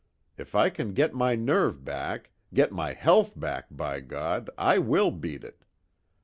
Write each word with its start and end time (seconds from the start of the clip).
If 0.35 0.55
I 0.55 0.71
can 0.71 0.95
get 0.95 1.13
my 1.13 1.35
nerve 1.35 1.85
back 1.85 2.31
get 2.55 2.71
my 2.71 2.93
health 2.93 3.39
back, 3.39 3.67
By 3.69 3.99
God, 3.99 4.49
I 4.57 4.79
will 4.79 5.11
beat 5.11 5.43
it! 5.43 5.63